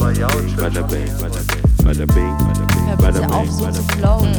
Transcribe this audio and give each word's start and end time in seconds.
Bada 0.00 0.28
bing, 0.28 0.56
bada 0.56 0.82
bing, 0.86 1.06
bada 1.84 2.06
bing, 3.20 3.30
auf, 3.30 3.44
bing, 3.44 3.52
so 3.52 3.70
zu 3.70 3.82
bing. 3.82 3.98
flowen. 3.98 4.32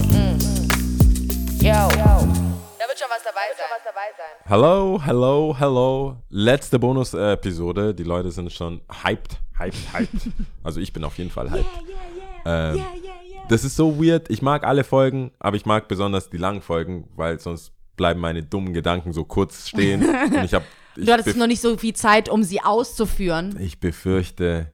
Yo. 1.59 1.69
Da 1.69 2.87
wird 2.87 2.97
schon 2.97 3.07
was 3.07 3.21
dabei 3.23 3.47
sein. 3.55 4.25
Hello, 4.45 4.99
hello, 5.05 5.55
hello. 5.59 6.17
Letzte 6.29 6.79
Bonus-Episode. 6.79 7.93
Die 7.93 8.01
Leute 8.03 8.31
sind 8.31 8.51
schon 8.51 8.81
hyped, 9.03 9.37
hyped, 9.59 9.93
hyped. 9.93 10.09
Also 10.63 10.79
ich 10.79 10.91
bin 10.93 11.03
auf 11.03 11.15
jeden 11.19 11.29
Fall 11.29 11.51
hyped. 11.51 11.65
Ähm, 12.45 12.81
Das 13.47 13.63
ist 13.63 13.75
so 13.75 14.03
weird. 14.03 14.31
Ich 14.31 14.41
mag 14.41 14.63
alle 14.63 14.83
Folgen, 14.83 15.29
aber 15.39 15.57
ich 15.57 15.67
mag 15.67 15.87
besonders 15.87 16.31
die 16.31 16.37
langen 16.37 16.61
Folgen, 16.63 17.07
weil 17.15 17.39
sonst 17.39 17.71
bleiben 17.97 18.19
meine 18.19 18.41
dummen 18.41 18.73
Gedanken 18.73 19.13
so 19.13 19.25
kurz 19.25 19.67
stehen. 19.69 20.03
Und 20.09 20.43
ich 20.43 20.55
habe 20.55 20.65
ich, 20.95 21.05
Du 21.05 21.11
hattest 21.13 21.37
noch 21.37 21.45
nicht 21.47 21.61
so 21.61 21.77
viel 21.77 21.93
Zeit, 21.93 22.29
um 22.29 22.41
sie 22.43 22.61
auszuführen. 22.63 23.55
ich 23.59 23.79
befürchte, 23.79 24.71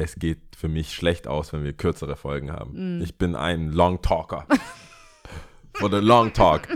es 0.00 0.16
geht 0.16 0.38
für 0.56 0.68
mich 0.68 0.94
schlecht 0.94 1.28
aus, 1.28 1.52
wenn 1.52 1.64
wir 1.64 1.72
kürzere 1.72 2.16
Folgen 2.16 2.52
haben. 2.52 2.98
Mm. 2.98 3.02
Ich 3.02 3.18
bin 3.18 3.36
ein 3.36 3.70
Long 3.70 4.02
Talker. 4.02 4.46
For 5.74 5.90
the 5.90 5.98
Long 5.98 6.32
Talk. 6.32 6.68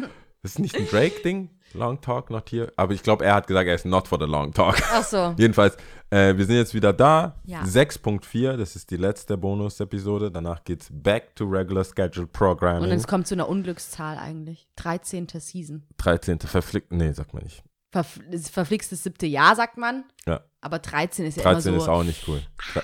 Das 0.43 0.53
ist 0.53 0.59
nicht 0.59 0.77
ein 0.77 0.87
Drake-Ding? 0.87 1.51
Long 1.73 2.01
Talk, 2.01 2.31
not 2.31 2.51
here. 2.51 2.73
Aber 2.77 2.93
ich 2.95 3.03
glaube, 3.03 3.25
er 3.25 3.35
hat 3.35 3.47
gesagt, 3.47 3.69
er 3.69 3.75
ist 3.75 3.85
not 3.85 4.07
for 4.07 4.19
the 4.19 4.27
Long 4.27 4.53
Talk. 4.53 4.81
Ach 4.93 5.03
so. 5.03 5.35
Jedenfalls, 5.39 5.77
äh, 6.11 6.37
wir 6.37 6.47
sind 6.47 6.57
jetzt 6.57 6.73
wieder 6.73 6.93
da. 6.93 7.41
Ja. 7.45 7.63
6.4, 7.63 8.57
das 8.57 8.77
ist 8.77 8.91
die 8.91 8.97
letzte 8.97 9.37
Bonus-Episode. 9.37 10.31
Danach 10.31 10.63
geht's 10.65 10.89
back 10.93 11.35
to 11.35 11.45
regular 11.45 11.85
scheduled 11.85 12.29
Und 12.29 12.33
programming. 12.33 12.93
es 12.93 13.07
kommt 13.07 13.27
zu 13.27 13.35
einer 13.35 13.49
Unglückszahl 13.49 14.17
eigentlich. 14.19 14.69
13. 14.77 15.27
Season. 15.29 15.85
13. 15.97 16.39
verflickt. 16.41 16.93
Nee, 16.93 17.13
sagt 17.13 17.35
man 17.35 17.43
nicht. 17.43 17.65
Verf 17.91 18.21
verflixtes 18.51 19.03
siebte 19.05 19.27
Jahr, 19.27 19.57
sagt 19.57 19.77
man. 19.77 20.05
Ja, 20.27 20.41
Aber 20.65 20.79
13 20.79 21.27
ist 21.27 21.37
ja 21.37 21.43
13 21.43 21.69
immer 21.75 21.79
ist 21.79 21.85
so. 21.85 21.93
auch 21.93 22.05
nicht 22.05 22.27
cool. 22.27 22.41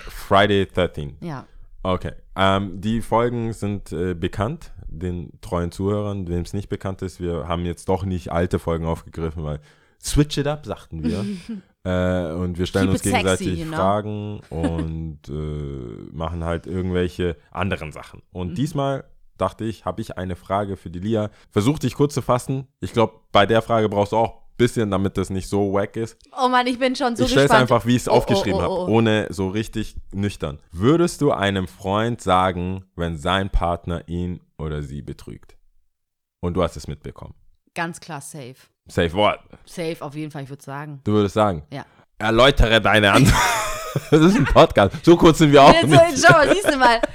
Friday 0.07 0.67
13. 0.67 1.17
Ja. 1.21 1.45
Okay. 1.81 2.11
Ähm, 2.35 2.79
die 2.79 3.01
Folgen 3.01 3.53
sind 3.53 3.91
äh, 3.91 4.13
bekannt, 4.13 4.71
den 4.87 5.31
treuen 5.41 5.71
Zuhörern. 5.71 6.27
Wem 6.27 6.41
es 6.43 6.53
nicht 6.53 6.69
bekannt 6.69 7.01
ist, 7.01 7.19
wir 7.19 7.47
haben 7.47 7.65
jetzt 7.65 7.89
doch 7.89 8.03
nicht 8.05 8.31
alte 8.31 8.59
Folgen 8.59 8.85
aufgegriffen, 8.85 9.43
weil 9.43 9.59
switch 9.99 10.37
it 10.37 10.45
up, 10.45 10.63
sagten 10.67 11.03
wir. 11.03 11.25
äh, 11.83 12.33
und 12.35 12.59
wir 12.59 12.67
stellen 12.67 12.85
Keep 12.85 12.93
uns 12.93 13.05
it 13.05 13.11
sexy, 13.11 13.23
gegenseitig 13.23 13.59
you 13.59 13.65
know? 13.65 13.75
Fragen 13.77 14.39
und 14.51 15.19
äh, 15.27 16.15
machen 16.15 16.43
halt 16.43 16.67
irgendwelche 16.67 17.35
anderen 17.49 17.91
Sachen. 17.91 18.21
Und 18.31 18.49
Mhm. 18.51 18.55
diesmal 18.55 19.05
dachte 19.37 19.65
ich, 19.65 19.85
habe 19.85 20.01
ich 20.01 20.19
eine 20.19 20.35
Frage 20.35 20.77
für 20.77 20.91
die 20.91 20.99
Lia. 20.99 21.31
Versuch 21.49 21.79
dich 21.79 21.95
kurz 21.95 22.13
zu 22.13 22.21
fassen. 22.21 22.67
Ich 22.79 22.93
glaube, 22.93 23.13
bei 23.31 23.47
der 23.47 23.63
Frage 23.63 23.89
brauchst 23.89 24.11
du 24.11 24.17
auch 24.17 24.40
bisschen, 24.61 24.91
damit 24.91 25.17
das 25.17 25.29
nicht 25.29 25.49
so 25.49 25.73
wack 25.73 25.95
ist 25.95 26.17
Oh 26.39 26.47
Mann, 26.47 26.67
ich 26.67 26.77
bin 26.77 26.95
schon 26.95 27.15
so 27.15 27.23
ich 27.25 27.31
stelle 27.31 27.45
es 27.45 27.51
einfach, 27.51 27.85
wie 27.85 27.95
ich 27.95 28.03
es 28.03 28.07
Oh, 28.07 28.11
aufgeschrieben 28.11 28.61
oh, 28.61 28.65
oh, 28.65 28.81
habe, 28.81 28.91
oh. 28.91 28.95
ohne 28.95 29.27
so 29.29 29.49
richtig 29.49 29.95
nüchtern. 30.13 30.59
Würdest 30.71 31.21
du 31.21 31.31
einem 31.31 31.67
Freund 31.67 32.21
sagen, 32.21 32.85
wenn 32.95 33.17
sein 33.17 33.49
Partner 33.49 34.07
ihn 34.07 34.41
oder 34.57 34.83
sie 34.83 35.01
betrügt? 35.01 35.57
Und 36.39 36.55
du 36.55 36.63
hast 36.63 36.77
es 36.77 36.87
mitbekommen. 36.87 37.33
Ganz 37.73 37.99
klar 37.99 38.21
safe. 38.21 38.55
Safe 38.87 39.13
Wort. 39.13 39.39
Safe 39.65 39.97
auf 39.99 40.15
jeden 40.15 40.31
Fall, 40.31 40.43
ich 40.43 40.49
würde 40.49 40.63
sagen. 40.63 41.01
Du 41.03 41.13
würdest 41.13 41.35
sagen. 41.35 41.63
Ja. 41.71 41.85
Erläutere 42.17 42.81
deine 42.81 43.11
Antwort. 43.13 43.41
das 44.11 44.21
ist 44.21 44.37
ein 44.37 44.45
Podcast. 44.45 45.03
So 45.03 45.15
kurz 45.17 45.39
sind 45.39 45.51
wir 45.51 45.63
auch 45.63 45.73
Jetzt, 45.73 45.87
nicht. 45.87 46.25
schau 46.25 46.33
mal, 46.33 46.53
siehst 46.53 46.71
du 46.71 46.77
mal. 46.77 47.01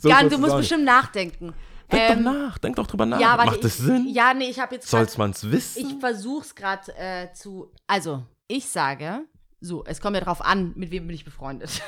So 0.00 0.08
Jan, 0.08 0.28
du 0.28 0.36
musst 0.38 0.56
bestimmt 0.56 0.84
nachdenken. 0.84 1.54
Denk 1.90 2.10
Ähm, 2.18 2.24
doch 2.24 2.32
nach. 2.32 2.58
Denk 2.58 2.76
doch 2.76 2.86
drüber 2.86 3.06
nach. 3.06 3.20
Ja, 3.20 3.36
Macht 3.36 3.62
das 3.64 3.78
ich, 3.78 3.84
Sinn? 3.84 4.06
Ja, 4.08 4.34
nee, 4.34 4.48
ich 4.48 4.58
habe 4.58 4.74
jetzt 4.74 4.88
Soll's 4.88 5.12
grad- 5.12 5.18
man's 5.18 5.50
wissen? 5.50 5.86
Ich 5.86 6.00
versuch's 6.00 6.54
gerade 6.54 6.92
äh, 6.96 7.32
zu. 7.32 7.70
Also, 7.86 8.24
ich 8.48 8.66
sage, 8.68 9.20
so, 9.60 9.84
es 9.84 10.00
kommt 10.00 10.16
ja 10.16 10.22
drauf 10.22 10.40
an, 10.44 10.72
mit 10.76 10.90
wem 10.90 11.06
bin 11.06 11.14
ich 11.14 11.24
befreundet. 11.24 11.80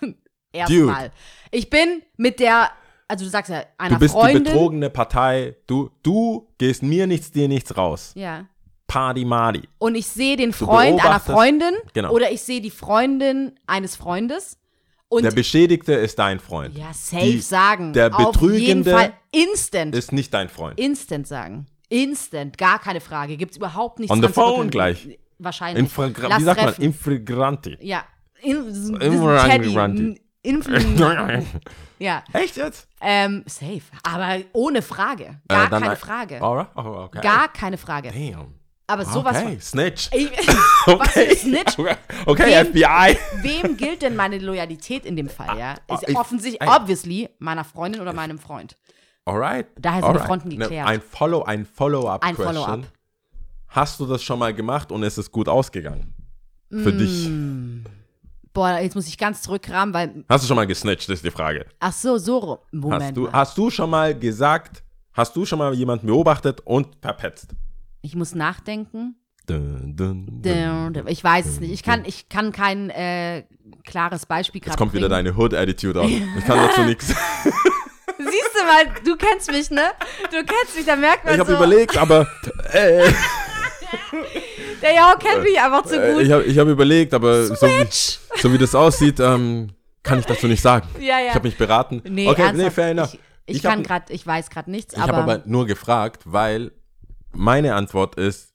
Erstmal. 0.52 1.12
Ich 1.50 1.70
bin 1.70 2.02
mit 2.16 2.38
der, 2.40 2.70
also 3.08 3.24
du 3.24 3.30
sagst 3.30 3.50
ja, 3.50 3.64
einer 3.78 3.94
du 3.94 4.00
bist 4.00 4.14
Freundin. 4.14 4.44
die 4.44 4.50
betrogene 4.50 4.90
Partei. 4.90 5.56
Du, 5.66 5.90
du 6.02 6.48
gehst 6.58 6.82
mir 6.82 7.06
nichts, 7.06 7.30
dir 7.32 7.48
nichts 7.48 7.74
raus. 7.76 8.12
Ja. 8.14 8.46
Party 8.86 9.24
Madi. 9.24 9.62
Und 9.78 9.94
ich 9.94 10.06
sehe 10.06 10.36
den 10.36 10.52
Freund 10.52 11.02
einer 11.02 11.20
Freundin 11.20 11.74
Genau. 11.94 12.12
oder 12.12 12.30
ich 12.30 12.42
sehe 12.42 12.60
die 12.60 12.70
Freundin 12.70 13.58
eines 13.66 13.96
Freundes. 13.96 14.58
Und 15.12 15.24
Der 15.24 15.30
Beschädigte 15.30 15.92
ist 15.92 16.18
dein 16.18 16.40
Freund. 16.40 16.76
ja, 16.76 16.90
safe 16.94 17.22
Die- 17.24 17.38
sagen. 17.40 17.92
der 17.92 18.14
Auf 18.14 18.18
jeden 18.18 18.32
Betrügende 18.32 18.90
Fall 18.92 19.12
instant. 19.30 19.94
Ist 19.94 20.10
nicht 20.12 20.32
dein 20.32 20.48
Freund. 20.48 20.78
instant 20.80 21.26
sagen. 21.28 21.66
Instant, 21.90 22.56
gar 22.56 22.78
keine 22.78 23.00
Frage. 23.02 23.36
Gibt's 23.36 23.58
überhaupt 23.58 23.98
nichts 23.98 24.10
On 24.10 24.22
the 24.22 24.28
phone 24.28 24.70
gleich. 24.70 25.18
Wahrscheinlich. 25.38 25.84
Infragra 25.84 26.28
Lass 26.28 26.40
wie 26.40 26.44
sagt 26.44 26.56
man? 26.60 26.66
treffen. 26.68 26.82
Infragranti. 26.84 27.76
Ja. 27.80 28.04
In, 28.40 28.96
Infragranti. 29.00 30.18
Ja. 31.98 32.24
Echt 32.32 32.56
jetzt? 32.56 32.88
Ähm, 33.00 33.44
safe. 33.46 33.82
Aber 34.02 34.38
ohne 34.54 34.82
Frage. 34.82 35.38
Gar 35.46 35.66
Äh, 35.66 35.70
keine 35.70 35.90
ein- 35.90 35.96
Frage. 35.96 36.42
Alright. 36.42 36.68
Oh, 36.74 36.80
okay. 37.04 37.20
Gar 37.22 37.52
keine 37.52 37.76
Frage. 37.78 38.10
Damn. 38.10 38.54
Aber 38.92 39.04
sowas 39.04 39.36
okay. 39.36 39.44
von. 39.52 39.60
Snitch. 39.60 40.10
Was 40.86 40.98
Okay. 41.08 41.32
ist 41.32 41.42
Snitch? 41.42 41.78
Okay, 42.26 42.50
Wem- 42.50 42.66
FBI. 42.66 43.18
Wem 43.42 43.76
gilt 43.76 44.02
denn 44.02 44.16
meine 44.16 44.38
Loyalität 44.38 45.06
in 45.06 45.16
dem 45.16 45.28
Fall, 45.28 45.58
ja? 45.58 45.72
Ist 45.72 45.80
ah, 45.88 45.98
ich- 46.06 46.16
offensichtlich, 46.16 46.60
ey. 46.62 46.68
obviously, 46.76 47.30
meiner 47.38 47.64
Freundin 47.64 48.00
oder 48.00 48.12
meinem 48.12 48.38
Freund. 48.38 48.76
Alright. 49.24 49.66
Daher 49.78 50.00
sind 50.02 50.08
die 50.12 50.14
Alright. 50.14 50.26
Fronten 50.26 50.48
Ne, 50.48 50.56
geklärt. 50.58 50.86
Ein 50.88 51.00
Follow, 51.00 51.42
ein 51.44 51.64
Follow-up 51.64 52.24
Ein. 52.24 52.34
Follow-up. 52.36 52.80
Hast 53.68 54.00
du 54.00 54.06
das 54.06 54.22
schon 54.22 54.38
mal 54.38 54.52
gemacht 54.52 54.92
und 54.92 55.02
ist 55.02 55.16
es 55.16 55.30
gut 55.30 55.48
ausgegangen? 55.48 56.12
Für 56.70 56.92
dich. 56.92 57.28
Mm. 57.28 57.84
Boah, 58.52 58.78
jetzt 58.80 58.94
muss 58.94 59.06
ich 59.06 59.16
ganz 59.16 59.42
zurückkramen, 59.42 59.94
weil. 59.94 60.24
Hast 60.28 60.44
du 60.44 60.48
schon 60.48 60.56
mal 60.56 60.66
gesnitcht, 60.66 61.08
ist 61.08 61.24
die 61.24 61.30
Frage. 61.30 61.66
Ach 61.80 61.92
so, 61.92 62.18
so 62.18 62.38
rum. 62.38 62.58
Moment. 62.72 63.02
Hast 63.02 63.16
du, 63.16 63.20
mal. 63.22 63.32
hast 63.32 63.58
du 63.58 63.70
schon 63.70 63.90
mal 63.90 64.18
gesagt, 64.18 64.82
hast 65.14 65.34
du 65.36 65.44
schon 65.46 65.58
mal 65.58 65.72
jemanden 65.74 66.06
beobachtet 66.06 66.60
und 66.64 66.88
verpetzt? 67.00 67.48
Ich 68.02 68.14
muss 68.16 68.34
nachdenken. 68.34 69.16
Dun, 69.46 69.94
dun, 69.96 70.26
dun. 70.42 71.06
Ich 71.08 71.22
weiß 71.24 71.46
es 71.46 71.60
nicht. 71.60 71.72
Ich 71.72 71.82
kann, 71.82 72.04
ich 72.04 72.28
kann 72.28 72.52
kein 72.52 72.90
äh, 72.90 73.44
klares 73.84 74.26
Beispiel 74.26 74.60
gerade 74.60 74.72
Jetzt 74.72 74.78
kommt 74.78 74.92
wieder 74.92 75.08
bringen. 75.08 75.24
deine 75.26 75.36
Hood-Attitude 75.36 76.00
aus. 76.00 76.10
Ich 76.38 76.44
kann 76.44 76.58
dazu 76.58 76.82
nichts. 76.82 77.06
Siehst 78.18 78.50
du 78.54 78.64
mal, 78.64 78.84
du 79.04 79.16
kennst 79.16 79.50
mich, 79.50 79.70
ne? 79.70 79.82
Du 80.30 80.36
kennst 80.44 80.76
mich, 80.76 80.86
da 80.86 80.94
merkt 80.96 81.24
man 81.24 81.34
Ich 81.34 81.40
habe 81.40 81.50
so. 81.50 81.56
überlegt, 81.56 81.96
aber 81.96 82.26
äh, 82.72 83.10
Der 84.80 84.94
Jao 84.94 85.16
kennt 85.18 85.42
mich 85.42 85.60
einfach 85.60 85.84
zu 85.84 86.00
äh, 86.00 86.12
gut. 86.12 86.22
ich 86.22 86.30
habe 86.30 86.44
ich 86.44 86.58
hab 86.58 86.68
überlegt, 86.68 87.14
aber 87.14 87.46
so 87.46 87.66
wie, 87.66 87.86
so 88.40 88.52
wie 88.52 88.58
das 88.58 88.74
aussieht, 88.74 89.18
ähm, 89.18 89.70
kann 90.02 90.18
ich 90.20 90.26
dazu 90.26 90.46
nicht 90.46 90.60
sagen. 90.62 90.88
Ja, 91.00 91.18
ja. 91.18 91.28
Ich 91.28 91.34
habe 91.34 91.48
mich 91.48 91.56
beraten. 91.56 92.02
Nee, 92.08 92.28
okay, 92.28 92.52
nee, 92.52 92.70
fair 92.70 92.90
enough. 92.90 93.14
Ich, 93.14 93.20
ich, 93.46 93.56
Ich 93.56 93.62
kann 93.62 93.82
gerade, 93.82 94.12
ich 94.12 94.24
weiß 94.26 94.50
gerade 94.50 94.70
nichts, 94.70 94.94
Ich 94.94 95.00
habe 95.00 95.14
aber 95.14 95.42
nur 95.46 95.66
gefragt, 95.66 96.22
weil 96.24 96.70
meine 97.34 97.74
Antwort 97.74 98.16
ist, 98.16 98.54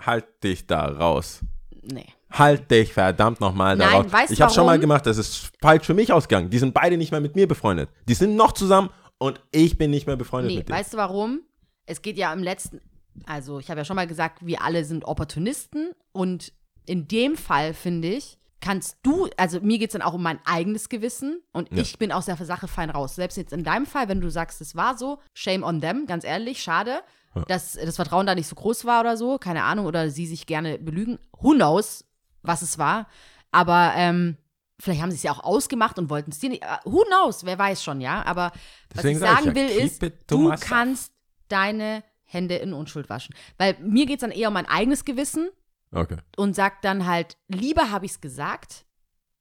halt 0.00 0.24
dich 0.42 0.66
da 0.66 0.86
raus. 0.86 1.40
nee. 1.82 2.06
Halt 2.34 2.70
dich 2.70 2.94
verdammt 2.94 3.40
nochmal 3.42 3.76
da 3.76 3.84
Nein, 3.84 3.94
raus. 4.04 4.06
weißt 4.12 4.30
du 4.30 4.32
ich 4.32 4.40
habe 4.40 4.50
schon 4.54 4.64
mal 4.64 4.78
gemacht, 4.78 5.04
das 5.04 5.18
ist 5.18 5.50
falsch 5.60 5.84
für 5.84 5.92
mich 5.92 6.14
ausgegangen. 6.14 6.48
Die 6.48 6.58
sind 6.58 6.72
beide 6.72 6.96
nicht 6.96 7.10
mehr 7.10 7.20
mit 7.20 7.36
mir 7.36 7.46
befreundet. 7.46 7.90
Die 8.08 8.14
sind 8.14 8.36
noch 8.36 8.52
zusammen 8.52 8.88
und 9.18 9.38
ich 9.50 9.76
bin 9.76 9.90
nicht 9.90 10.06
mehr 10.06 10.16
befreundet 10.16 10.50
Nee, 10.50 10.56
mit 10.60 10.68
denen. 10.70 10.78
weißt 10.78 10.94
du 10.94 10.96
warum? 10.96 11.42
Es 11.84 12.00
geht 12.00 12.16
ja 12.16 12.32
im 12.32 12.42
letzten, 12.42 12.80
also 13.26 13.58
ich 13.58 13.68
habe 13.68 13.80
ja 13.80 13.84
schon 13.84 13.96
mal 13.96 14.06
gesagt, 14.06 14.46
wir 14.46 14.62
alle 14.62 14.86
sind 14.86 15.04
Opportunisten 15.04 15.90
und 16.12 16.54
in 16.86 17.06
dem 17.06 17.36
Fall 17.36 17.74
finde 17.74 18.08
ich, 18.08 18.38
kannst 18.62 18.96
du, 19.02 19.28
also 19.36 19.60
mir 19.60 19.78
geht 19.78 19.90
es 19.90 19.92
dann 19.92 20.00
auch 20.00 20.14
um 20.14 20.22
mein 20.22 20.38
eigenes 20.46 20.88
Gewissen 20.88 21.42
und 21.52 21.70
Ja. 21.70 21.82
ich 21.82 21.98
bin 21.98 22.12
aus 22.12 22.24
der 22.24 22.36
Sache 22.38 22.66
fein 22.66 22.88
raus. 22.88 23.14
Selbst 23.14 23.36
jetzt 23.36 23.52
in 23.52 23.62
deinem 23.62 23.84
Fall, 23.84 24.08
wenn 24.08 24.22
du 24.22 24.30
sagst, 24.30 24.62
es 24.62 24.74
war 24.74 24.96
so, 24.96 25.18
shame 25.34 25.64
on 25.64 25.82
them, 25.82 26.06
ganz 26.06 26.24
ehrlich, 26.24 26.62
schade, 26.62 27.00
dass 27.48 27.72
das 27.72 27.96
Vertrauen 27.96 28.26
da 28.26 28.34
nicht 28.34 28.46
so 28.46 28.54
groß 28.54 28.84
war 28.84 29.00
oder 29.00 29.16
so, 29.16 29.38
keine 29.38 29.64
Ahnung, 29.64 29.86
oder 29.86 30.10
sie 30.10 30.26
sich 30.26 30.46
gerne 30.46 30.78
belügen. 30.78 31.18
Who 31.38 31.52
knows, 31.52 32.04
was 32.42 32.62
es 32.62 32.78
war. 32.78 33.06
Aber 33.50 33.92
ähm, 33.96 34.36
vielleicht 34.78 35.02
haben 35.02 35.10
sie 35.10 35.16
es 35.16 35.22
ja 35.22 35.32
auch 35.32 35.44
ausgemacht 35.44 35.98
und 35.98 36.10
wollten 36.10 36.30
es 36.30 36.38
dir 36.38 36.50
nicht. 36.50 36.62
äh, 36.62 36.78
Who 36.84 37.04
knows, 37.06 37.44
wer 37.44 37.58
weiß 37.58 37.82
schon, 37.82 38.00
ja. 38.00 38.24
Aber 38.24 38.52
Deswegen 38.94 39.20
was 39.20 39.28
ich 39.28 39.28
sag 39.28 39.38
ich 39.38 39.44
sagen 39.44 39.56
ja, 39.56 39.62
will, 39.62 39.88
keep 39.88 40.02
ist, 40.02 40.30
du 40.30 40.54
kannst 40.60 41.12
deine 41.48 42.02
Hände 42.24 42.56
in 42.56 42.72
Unschuld 42.72 43.08
waschen. 43.10 43.34
Weil 43.58 43.76
mir 43.80 44.06
geht 44.06 44.16
es 44.16 44.20
dann 44.22 44.30
eher 44.30 44.48
um 44.48 44.54
mein 44.54 44.66
eigenes 44.66 45.04
Gewissen 45.04 45.50
Okay. 45.94 46.16
und 46.36 46.54
sag 46.54 46.80
dann 46.82 47.06
halt, 47.06 47.36
lieber 47.48 47.90
habe 47.90 48.06
ich 48.06 48.12
es 48.12 48.20
gesagt 48.22 48.86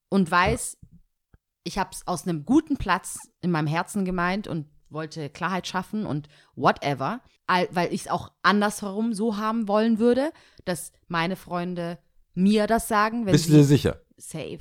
und 0.09 0.29
weiß, 0.29 0.77
ich 1.63 1.77
habe 1.77 1.91
es 1.93 2.05
aus 2.05 2.27
einem 2.27 2.43
guten 2.45 2.75
Platz 2.75 3.17
in 3.39 3.51
meinem 3.51 3.67
Herzen 3.67 4.03
gemeint 4.03 4.47
und 4.47 4.67
wollte 4.91 5.29
Klarheit 5.29 5.67
schaffen 5.67 6.05
und 6.05 6.27
whatever, 6.55 7.21
weil 7.71 7.93
ich 7.93 8.01
es 8.01 8.07
auch 8.07 8.31
andersherum 8.41 9.13
so 9.13 9.37
haben 9.37 9.67
wollen 9.67 9.99
würde, 9.99 10.31
dass 10.65 10.91
meine 11.07 11.35
Freunde 11.35 11.97
mir 12.33 12.67
das 12.67 12.87
sagen, 12.87 13.25
wenn 13.25 13.31
Bist 13.33 13.49
du 13.49 13.53
dir 13.53 13.63
sicher? 13.63 14.01
safe. 14.17 14.59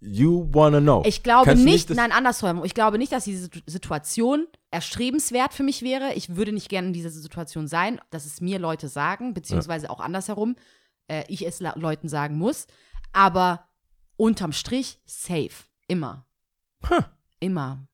You 0.00 0.48
wanna 0.52 0.80
know. 0.80 1.02
Ich 1.06 1.22
glaube 1.22 1.46
Kannst 1.46 1.64
nicht, 1.64 1.88
das- 1.88 1.96
nein, 1.96 2.12
andersherum. 2.12 2.62
Ich 2.64 2.74
glaube 2.74 2.98
nicht, 2.98 3.10
dass 3.12 3.24
diese 3.24 3.44
Situ- 3.44 3.60
Situation 3.66 4.46
erstrebenswert 4.70 5.54
für 5.54 5.62
mich 5.62 5.80
wäre. 5.82 6.12
Ich 6.14 6.36
würde 6.36 6.52
nicht 6.52 6.68
gerne 6.68 6.88
in 6.88 6.92
dieser 6.92 7.08
Situation 7.10 7.68
sein, 7.68 8.00
dass 8.10 8.26
es 8.26 8.40
mir 8.42 8.58
Leute 8.58 8.88
sagen, 8.88 9.32
beziehungsweise 9.32 9.88
auch 9.88 10.00
andersherum, 10.00 10.56
äh, 11.08 11.24
ich 11.28 11.46
es 11.46 11.60
Leuten 11.60 12.08
sagen 12.10 12.36
muss. 12.36 12.66
Aber 13.12 13.66
unterm 14.16 14.52
Strich 14.52 15.00
safe. 15.06 15.64
Immer. 15.88 16.26
Immer. 17.40 17.86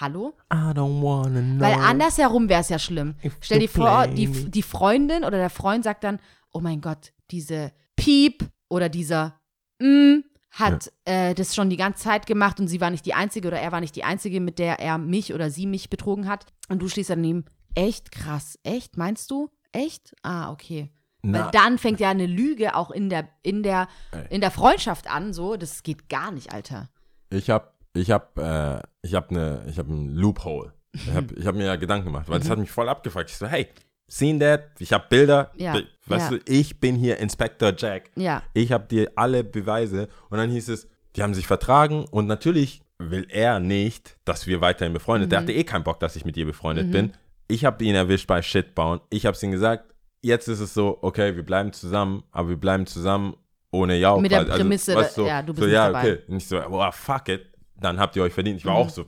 Hallo? 0.00 0.34
I 0.52 0.72
don't 0.72 1.02
wanna 1.02 1.40
know. 1.40 1.60
Weil 1.60 1.74
andersherum 1.74 2.48
wäre 2.48 2.60
es 2.60 2.68
ja 2.68 2.78
schlimm. 2.78 3.14
Stell 3.40 3.60
dir 3.60 3.68
vor, 3.68 4.06
die, 4.06 4.26
die 4.50 4.62
Freundin 4.62 5.24
oder 5.24 5.38
der 5.38 5.50
Freund 5.50 5.84
sagt 5.84 6.04
dann, 6.04 6.18
oh 6.52 6.60
mein 6.60 6.80
Gott, 6.80 7.12
diese 7.30 7.72
Piep 7.96 8.48
oder 8.68 8.88
dieser 8.88 9.34
mm 9.80 10.18
hat 10.50 10.92
äh, 11.04 11.34
das 11.34 11.54
schon 11.54 11.70
die 11.70 11.76
ganze 11.76 12.04
Zeit 12.04 12.26
gemacht 12.26 12.58
und 12.58 12.68
sie 12.68 12.80
war 12.80 12.90
nicht 12.90 13.06
die 13.06 13.14
Einzige 13.14 13.48
oder 13.48 13.60
er 13.60 13.72
war 13.72 13.80
nicht 13.80 13.96
die 13.96 14.04
Einzige, 14.04 14.40
mit 14.40 14.58
der 14.58 14.80
er 14.80 14.98
mich 14.98 15.34
oder 15.34 15.50
sie 15.50 15.66
mich 15.66 15.90
betrogen 15.90 16.28
hat. 16.28 16.46
Und 16.68 16.80
du 16.80 16.88
stehst 16.88 17.10
daneben, 17.10 17.44
echt 17.74 18.10
krass, 18.10 18.58
echt, 18.62 18.96
meinst 18.96 19.30
du? 19.30 19.50
Echt? 19.72 20.14
Ah, 20.22 20.50
okay. 20.50 20.90
Na, 21.22 21.44
Weil 21.44 21.50
dann 21.52 21.78
fängt 21.78 22.00
ja 22.00 22.10
eine 22.10 22.26
Lüge 22.26 22.74
auch 22.74 22.90
in 22.90 23.08
der, 23.10 23.28
in 23.42 23.62
der, 23.62 23.88
in 24.30 24.40
der 24.40 24.50
Freundschaft 24.50 25.10
an, 25.10 25.32
so, 25.32 25.56
das 25.56 25.82
geht 25.82 26.08
gar 26.08 26.30
nicht, 26.30 26.52
Alter. 26.52 26.88
Ich 27.30 27.50
hab, 27.50 27.77
ich 27.98 28.10
hab, 28.10 28.38
äh, 28.38 28.80
ich 29.02 29.14
hab 29.14 29.30
ne, 29.30 29.62
ich 29.68 29.78
hab 29.78 29.88
ein 29.88 30.14
Loophole. 30.14 30.72
Ich 30.92 31.12
hab, 31.12 31.32
ich 31.32 31.46
hab 31.46 31.54
mir 31.54 31.66
ja 31.66 31.76
Gedanken 31.76 32.06
gemacht, 32.06 32.28
weil 32.28 32.38
das 32.38 32.50
hat 32.50 32.58
mich 32.58 32.70
voll 32.70 32.88
abgefuckt. 32.88 33.30
Ich 33.30 33.36
so, 33.36 33.46
hey, 33.46 33.68
seen 34.06 34.40
that? 34.40 34.70
Ich 34.78 34.92
hab 34.92 35.08
Bilder. 35.08 35.52
Ja, 35.56 35.78
Weißt 36.06 36.30
ja. 36.32 36.38
du, 36.38 36.42
ich 36.46 36.80
bin 36.80 36.96
hier 36.96 37.18
Inspector 37.18 37.72
Jack. 37.76 38.10
Ja. 38.16 38.42
Ich 38.54 38.72
hab 38.72 38.88
dir 38.88 39.12
alle 39.14 39.44
Beweise. 39.44 40.08
Und 40.30 40.38
dann 40.38 40.50
hieß 40.50 40.68
es, 40.70 40.88
die 41.14 41.22
haben 41.22 41.34
sich 41.34 41.46
vertragen 41.46 42.06
und 42.10 42.26
natürlich 42.26 42.82
will 42.98 43.26
er 43.28 43.60
nicht, 43.60 44.16
dass 44.24 44.46
wir 44.46 44.60
weiterhin 44.60 44.92
befreundet. 44.92 45.28
Mhm. 45.28 45.30
Der 45.30 45.40
hatte 45.40 45.52
eh 45.52 45.64
keinen 45.64 45.84
Bock, 45.84 46.00
dass 46.00 46.16
ich 46.16 46.24
mit 46.24 46.36
ihr 46.36 46.46
befreundet 46.46 46.90
bin. 46.90 47.12
Ich 47.46 47.64
hab 47.64 47.80
ihn 47.80 47.94
erwischt 47.94 48.26
bei 48.26 48.42
Shitbauen. 48.42 49.00
Ich 49.10 49.26
hab's 49.26 49.42
ihm 49.42 49.52
gesagt. 49.52 49.94
Jetzt 50.20 50.48
ist 50.48 50.60
es 50.60 50.74
so, 50.74 50.98
okay, 51.00 51.36
wir 51.36 51.44
bleiben 51.44 51.72
zusammen, 51.72 52.24
aber 52.32 52.48
wir 52.48 52.56
bleiben 52.56 52.86
zusammen 52.86 53.36
ohne 53.70 53.96
Jau. 53.96 54.20
Mit 54.20 54.32
der 54.32 54.44
quasi. 54.44 54.58
Prämisse, 54.58 54.96
weißt 54.96 55.16
du, 55.16 55.26
ja, 55.26 55.42
du 55.42 55.52
bist 55.52 55.60
so, 55.60 55.66
nicht 55.66 55.74
ja, 55.74 55.86
dabei. 55.86 56.12
okay. 56.12 56.22
Und 56.26 56.36
ich 56.38 56.48
so, 56.48 56.58
oh, 56.58 56.90
fuck 56.90 57.28
it. 57.28 57.46
Dann 57.80 57.98
habt 58.00 58.16
ihr 58.16 58.22
euch 58.22 58.32
verdient. 58.32 58.58
Ich 58.58 58.64
war 58.66 58.74
Mhm. 58.74 58.78
auch 58.80 58.90
so, 58.90 59.04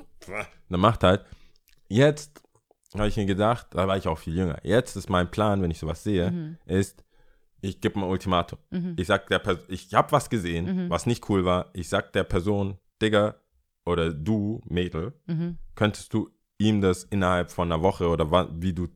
dann 0.68 0.80
macht 0.80 1.02
halt. 1.04 1.24
Jetzt 1.88 2.40
habe 2.96 3.08
ich 3.08 3.16
mir 3.16 3.26
gedacht, 3.26 3.68
da 3.70 3.86
war 3.88 3.96
ich 3.96 4.06
auch 4.08 4.18
viel 4.18 4.36
jünger. 4.36 4.58
Jetzt 4.62 4.96
ist 4.96 5.08
mein 5.10 5.30
Plan, 5.30 5.60
wenn 5.62 5.70
ich 5.70 5.78
sowas 5.78 6.02
sehe, 6.04 6.30
Mhm. 6.30 6.56
ist, 6.66 7.04
ich 7.60 7.80
gebe 7.80 7.98
ein 8.00 8.04
Ultimatum. 8.04 8.58
Ich 8.96 9.06
sag 9.06 9.26
der 9.28 9.38
Person, 9.38 9.64
ich 9.68 9.92
habe 9.94 10.12
was 10.12 10.30
gesehen, 10.30 10.86
Mhm. 10.86 10.90
was 10.90 11.06
nicht 11.06 11.28
cool 11.28 11.44
war. 11.44 11.70
Ich 11.72 11.88
sag 11.88 12.12
der 12.12 12.24
Person, 12.24 12.78
Digga, 13.02 13.34
oder 13.84 14.12
du, 14.12 14.60
Mädel, 14.66 15.12
Mhm. 15.26 15.58
könntest 15.74 16.12
du 16.14 16.30
ihm 16.58 16.80
das 16.80 17.04
innerhalb 17.04 17.50
von 17.50 17.70
einer 17.70 17.82
Woche 17.82 18.08
oder 18.08 18.30
wann, 18.30 18.62
wie 18.62 18.72
du 18.72 18.88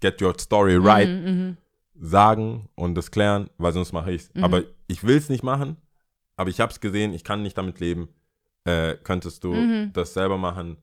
get 0.00 0.20
your 0.22 0.34
story 0.38 0.76
right 0.76 1.08
Mhm, 1.08 1.24
mhm. 1.24 1.56
sagen 1.94 2.68
und 2.74 2.94
das 2.94 3.10
klären, 3.10 3.50
weil 3.58 3.72
sonst 3.72 3.92
mache 3.92 4.12
ich 4.12 4.22
es. 4.22 4.34
Mhm. 4.34 4.44
Aber 4.44 4.62
ich 4.86 5.04
will 5.04 5.16
es 5.16 5.28
nicht 5.28 5.42
machen, 5.42 5.76
aber 6.36 6.50
ich 6.50 6.60
habe 6.60 6.72
es 6.72 6.80
gesehen, 6.80 7.12
ich 7.12 7.24
kann 7.24 7.42
nicht 7.42 7.56
damit 7.58 7.80
leben. 7.80 8.08
Äh, 8.92 8.96
könntest 9.02 9.42
du 9.44 9.52
Mhm. 9.54 9.92
das 9.92 10.14
selber 10.14 10.38
machen, 10.38 10.76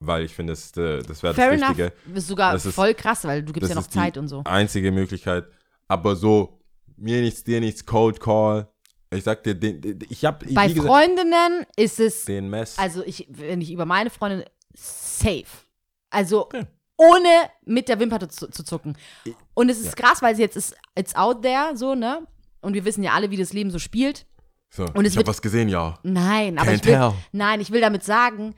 weil 0.00 0.24
ich 0.24 0.34
finde, 0.34 0.52
das, 0.52 0.76
äh, 0.76 1.02
das 1.02 1.22
wäre 1.22 1.34
das 1.34 1.44
enough. 1.52 1.68
Richtige. 1.70 1.92
Ist 2.14 2.28
sogar 2.28 2.52
Das 2.52 2.66
ist- 2.66 2.74
voll 2.74 2.94
krass, 2.94 3.24
weil 3.24 3.42
du 3.42 3.52
gibst 3.52 3.68
ja 3.70 3.74
noch 3.74 3.86
Zeit 3.86 4.16
und 4.18 4.28
so. 4.28 4.42
Einzige 4.44 4.92
Möglichkeit. 4.92 5.46
Aber 5.88 6.16
so, 6.16 6.60
mir 6.96 7.20
nichts, 7.20 7.44
dir 7.44 7.60
nichts, 7.60 7.84
Cold 7.86 8.20
Call. 8.20 8.68
Ich 9.10 9.22
sag 9.24 9.42
dir, 9.44 9.54
den, 9.54 9.80
den, 9.80 9.98
ich 10.08 10.24
habe 10.24 10.44
Bei 10.52 10.68
Freundinnen 10.68 11.64
ist 11.76 12.00
es, 12.00 12.24
den 12.24 12.50
Mess. 12.50 12.76
also 12.78 13.04
ich, 13.04 13.26
wenn 13.30 13.60
ich 13.60 13.70
über 13.72 13.86
meine 13.86 14.10
Freundin, 14.10 14.44
safe. 14.74 15.44
Also 16.10 16.46
Okay. 16.46 16.64
ohne 16.96 17.28
mit 17.64 17.88
der 17.88 17.98
Wimper 18.00 18.28
zu, 18.28 18.48
zu 18.50 18.64
zucken. 18.64 18.96
Und 19.54 19.68
es 19.70 19.78
ist 19.80 19.96
krass, 19.96 20.22
weil 20.22 20.34
sie 20.34 20.42
jetzt 20.42 20.56
ist, 20.56 20.74
it's 20.98 21.14
out 21.14 21.42
there, 21.42 21.76
so, 21.76 21.94
ne? 21.94 22.26
Und 22.60 22.74
wir 22.74 22.84
wissen 22.84 23.02
ja 23.04 23.12
alle, 23.12 23.30
wie 23.30 23.36
das 23.36 23.52
Leben 23.52 23.70
so 23.70 23.78
spielt. 23.78 24.26
So, 24.70 24.84
und 24.94 25.04
ich 25.04 25.16
habe 25.16 25.26
was 25.26 25.42
gesehen, 25.42 25.68
ja. 25.68 25.98
Nein, 26.02 26.58
aber 26.58 26.72
ich 26.72 26.84
will, 26.84 26.92
tell. 26.92 27.12
nein, 27.32 27.60
ich 27.60 27.70
will 27.70 27.80
damit 27.80 28.04
sagen, 28.04 28.54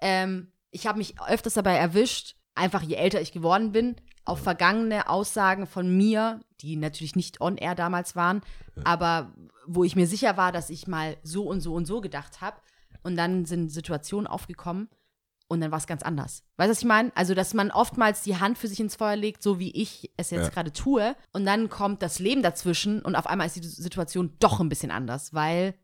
ähm, 0.00 0.52
ich 0.70 0.86
habe 0.86 0.98
mich 0.98 1.14
öfters 1.20 1.54
dabei 1.54 1.76
erwischt, 1.76 2.36
einfach 2.54 2.82
je 2.82 2.96
älter 2.96 3.20
ich 3.20 3.32
geworden 3.32 3.72
bin, 3.72 3.96
auf 4.24 4.40
vergangene 4.40 5.08
Aussagen 5.08 5.66
von 5.66 5.96
mir, 5.96 6.40
die 6.60 6.76
natürlich 6.76 7.16
nicht 7.16 7.40
on 7.40 7.56
air 7.56 7.74
damals 7.74 8.16
waren, 8.16 8.42
aber 8.84 9.32
wo 9.66 9.84
ich 9.84 9.96
mir 9.96 10.06
sicher 10.06 10.36
war, 10.36 10.52
dass 10.52 10.70
ich 10.70 10.86
mal 10.86 11.16
so 11.22 11.44
und 11.44 11.60
so 11.60 11.74
und 11.74 11.86
so 11.86 12.00
gedacht 12.00 12.40
habe. 12.40 12.56
Und 13.02 13.16
dann 13.16 13.44
sind 13.44 13.70
Situationen 13.70 14.26
aufgekommen 14.26 14.88
und 15.48 15.60
dann 15.60 15.70
war 15.70 15.78
es 15.78 15.86
ganz 15.86 16.02
anders. 16.02 16.42
Weißt 16.56 16.68
du, 16.68 16.70
was 16.72 16.78
ich 16.80 16.84
meine? 16.84 17.12
Also, 17.14 17.34
dass 17.34 17.54
man 17.54 17.70
oftmals 17.70 18.22
die 18.22 18.36
Hand 18.38 18.58
für 18.58 18.68
sich 18.68 18.80
ins 18.80 18.96
Feuer 18.96 19.16
legt, 19.16 19.42
so 19.42 19.58
wie 19.58 19.70
ich 19.70 20.10
es 20.16 20.30
jetzt 20.30 20.44
Ja. 20.44 20.48
gerade 20.50 20.72
tue, 20.72 21.14
und 21.32 21.44
dann 21.46 21.68
kommt 21.68 22.02
das 22.02 22.18
Leben 22.18 22.42
dazwischen 22.42 23.00
und 23.02 23.14
auf 23.16 23.26
einmal 23.26 23.46
ist 23.46 23.56
die 23.56 23.62
Situation 23.66 24.34
doch 24.40 24.60
ein 24.60 24.68
bisschen 24.68 24.90
anders, 24.90 25.32
weil 25.34 25.74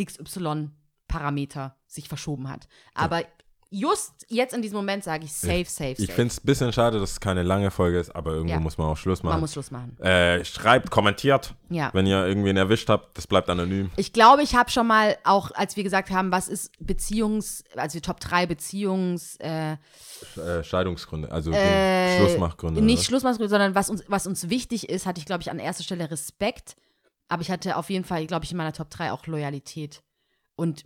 XY-Parameter 0.00 1.76
sich 1.86 2.08
verschoben 2.08 2.48
hat. 2.48 2.68
Aber 2.94 3.22
just 3.74 4.26
jetzt 4.28 4.52
in 4.54 4.60
diesem 4.62 4.76
Moment 4.76 5.02
sage 5.02 5.24
ich 5.24 5.32
safe, 5.32 5.64
safe, 5.64 5.94
safe. 5.96 6.02
Ich 6.02 6.12
finde 6.12 6.28
es 6.32 6.38
ein 6.38 6.44
bisschen 6.46 6.72
schade, 6.72 7.00
dass 7.00 7.12
es 7.12 7.20
keine 7.20 7.42
lange 7.42 7.70
Folge 7.70 7.98
ist, 7.98 8.14
aber 8.14 8.32
irgendwo 8.32 8.52
Ja. 8.54 8.60
muss 8.60 8.76
man 8.78 8.86
auch 8.88 8.96
Schluss 8.96 9.22
Man 9.22 9.30
machen. 9.32 9.40
muss 9.40 9.54
Schluss 9.54 9.70
machen. 9.70 9.98
Äh, 10.00 10.44
schreibt, 10.44 10.90
kommentiert, 10.90 11.54
Ja. 11.70 11.90
wenn 11.94 12.06
ihr 12.06 12.26
irgendwen 12.26 12.56
erwischt 12.56 12.88
habt. 12.90 13.16
Das 13.16 13.26
bleibt 13.26 13.48
anonym. 13.48 13.90
Ich 13.96 14.12
glaube, 14.12 14.42
ich 14.42 14.54
habe 14.54 14.70
schon 14.70 14.86
mal, 14.86 15.16
auch 15.24 15.50
als 15.54 15.74
wir 15.76 15.82
gesagt 15.84 16.10
haben, 16.10 16.30
was 16.30 16.48
ist 16.48 16.70
Beziehungs-, 16.80 17.64
also 17.76 17.98
Top 18.00 18.20
3 18.20 18.44
Beziehungs-, 18.44 19.40
äh, 19.40 19.76
Äh, 20.36 20.62
Scheidungsgründe, 20.62 21.32
also 21.32 21.50
Äh, 21.50 22.18
Schlussmachgründe. 22.18 22.80
nicht? 22.82 23.04
Schlussmachgründe, 23.04 23.48
sondern 23.48 23.74
was 23.74 23.90
uns, 23.90 24.04
was 24.06 24.26
uns 24.26 24.48
wichtig 24.50 24.88
ist, 24.88 25.06
hatte 25.06 25.18
ich, 25.18 25.26
glaube 25.26 25.42
ich, 25.42 25.50
an 25.50 25.58
erster 25.58 25.82
Stelle 25.82 26.10
Respekt. 26.10 26.76
Aber 27.28 27.40
ich 27.42 27.50
hatte 27.50 27.76
auf 27.76 27.88
jeden 27.90 28.04
Fall, 28.04 28.26
glaube 28.26 28.44
ich, 28.44 28.50
in 28.52 28.58
meiner 28.58 28.72
Top 28.74 28.90
3 28.90 29.10
auch 29.12 29.26
Loyalität. 29.26 30.02
Und 30.54 30.84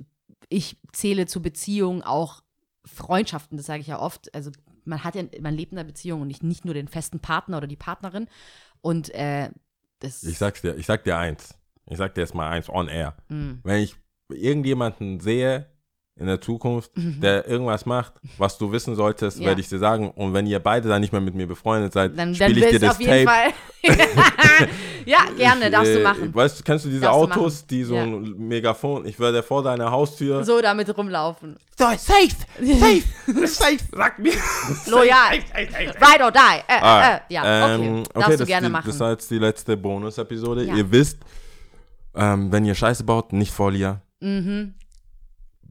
ich 0.49 0.79
zähle 0.93 1.27
zu 1.27 1.43
Beziehungen 1.43 2.03
auch 2.03 2.41
Freundschaften, 2.87 3.57
das 3.57 3.67
sage 3.67 3.81
ich 3.81 3.89
ja 3.89 3.99
oft. 3.99 4.35
Also 4.35 4.51
man 4.85 5.05
hat 5.05 5.15
ja, 5.15 5.25
man 5.41 5.55
lebt 5.55 5.73
in 5.73 5.79
einer 5.79 5.87
Beziehung 5.87 6.23
und 6.23 6.29
nicht, 6.29 6.43
nicht 6.43 6.65
nur 6.65 6.75
den 6.75 6.89
festen 6.89 7.21
Partner 7.21 7.59
oder 7.59 7.67
die 7.67 7.77
Partnerin. 7.77 8.29
Und 8.81 9.13
äh, 9.15 9.51
das 9.99 10.23
Ich 10.23 10.39
sag's 10.39 10.63
dir, 10.63 10.77
ich 10.77 10.87
sag 10.87 11.05
dir 11.05 11.17
eins. 11.17 11.59
Ich 11.89 11.99
sag 11.99 12.15
dir 12.15 12.23
jetzt 12.23 12.35
mal 12.35 12.51
eins 12.51 12.69
on 12.69 12.89
air. 12.89 13.17
Mm. 13.29 13.55
Wenn 13.63 13.83
ich 13.83 13.97
irgendjemanden 14.29 15.21
sehe 15.21 15.67
in 16.19 16.27
der 16.27 16.41
Zukunft, 16.41 16.91
der 16.97 17.47
irgendwas 17.47 17.85
macht, 17.85 18.15
was 18.39 18.57
du 18.57 18.73
wissen 18.73 18.95
solltest, 18.97 19.37
Mhm. 19.37 19.43
Ja. 19.43 19.49
werde 19.49 19.61
ich 19.61 19.69
dir 19.69 19.79
sagen. 19.79 20.11
Und 20.13 20.33
wenn 20.33 20.47
ihr 20.47 20.59
beide 20.61 20.89
dann 20.89 21.03
nicht 21.03 21.13
mehr 21.13 21.21
mit 21.21 21.35
mir 21.35 21.47
befreundet 21.47 21.93
seid, 21.93 22.19
dann, 22.19 22.35
spiele 22.35 22.51
ich 22.53 22.57
dir 22.57 22.63
willst 22.63 22.75
du 22.75 22.87
das 22.87 22.95
auf 22.95 23.01
jeden 23.01 23.27
Tape. 23.27 23.53
Fall. 23.85 24.69
ja, 25.05 25.19
gerne, 25.37 25.67
Ich, 25.67 25.71
darfst 25.73 25.95
du 25.95 25.99
äh, 26.01 26.03
machen. 26.03 26.35
Weißt 26.35 26.59
du, 26.59 26.65
kennst 26.65 26.85
du 26.87 26.89
diese 26.89 27.03
Darfst 27.03 27.19
du 27.21 27.23
Autos, 27.25 27.55
machen. 27.57 27.67
die 27.69 27.85
so 27.85 27.95
Ja. 27.97 28.03
ein 28.05 28.23
Megafon, 28.39 29.05
ich 29.07 29.21
werde 29.21 29.43
vor 29.43 29.63
deiner 29.63 29.91
Haustür. 29.91 30.43
So 30.43 30.61
damit 30.63 30.97
rumlaufen. 30.97 31.57
So, 31.79 31.85
safe, 31.85 32.29
safe, 32.61 33.03
safe, 33.47 33.77
sag 33.95 34.19
mir. 34.19 34.33
Loyal. 34.87 35.35
Ride 35.35 36.25
or 36.25 36.33
die. 36.33 36.39
Äh, 36.67 36.81
Ah, 36.81 37.17
äh, 37.17 37.21
ja, 37.29 37.41
okay. 37.43 37.75
ähm, 37.85 38.05
Darfst 38.15 38.31
du 38.33 38.37
das, 38.39 38.47
gerne 38.49 38.67
die, 38.69 38.73
machen. 38.73 38.87
Das 38.87 39.01
war 39.01 39.11
jetzt 39.11 39.31
die 39.31 39.39
letzte 39.39 39.77
Bonus-Episode. 39.77 40.65
Ja. 40.65 40.75
Ihr 40.77 40.91
wisst, 40.91 41.19
ähm, 42.15 42.51
wenn 42.51 42.65
ihr 42.65 42.75
Scheiße 42.75 43.05
baut, 43.05 43.35
nicht 43.35 43.53
vor 43.53 43.71
Lia. 43.71 44.01
Mhm. 44.21 44.73